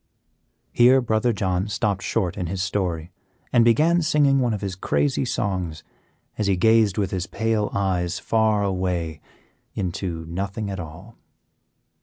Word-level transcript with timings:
'"Here 0.71 0.99
Brother 0.99 1.31
John 1.31 1.67
stopped 1.67 2.01
short 2.01 2.35
in 2.35 2.47
his 2.47 2.63
story, 2.63 3.11
and 3.53 3.63
began 3.63 4.01
singing 4.01 4.39
one 4.39 4.51
of 4.51 4.61
his 4.61 4.73
crazy 4.73 5.25
songs, 5.25 5.83
as 6.39 6.47
he 6.47 6.55
gazed 6.57 6.97
with 6.97 7.11
his 7.11 7.27
pale 7.27 7.69
eyes 7.71 8.17
far 8.17 8.63
away 8.63 9.21
into 9.75 10.25
nothing 10.25 10.71
at 10.71 10.79
all. 10.79 11.19